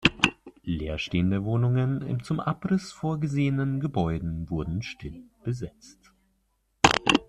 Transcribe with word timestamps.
Leerstehende 0.63 1.43
Wohnungen 1.43 2.01
in 2.01 2.23
zum 2.23 2.39
Abriss 2.39 2.91
vorgesehenen 2.91 3.79
Gebäuden 3.79 4.49
wurden 4.49 4.81
still 4.81 5.25
besetzt. 5.43 6.11